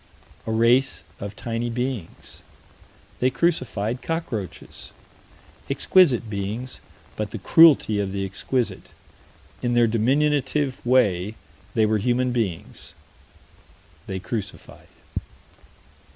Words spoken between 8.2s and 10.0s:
exquisite. In their